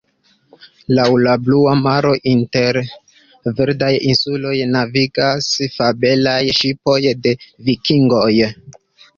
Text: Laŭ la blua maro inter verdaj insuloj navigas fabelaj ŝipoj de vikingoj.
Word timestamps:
Laŭ 0.99 1.03
la 1.25 1.33
blua 1.47 1.73
maro 1.81 2.13
inter 2.31 2.79
verdaj 3.59 3.91
insuloj 4.13 4.55
navigas 4.73 5.51
fabelaj 5.77 6.41
ŝipoj 6.63 6.99
de 7.27 7.37
vikingoj. 7.71 8.29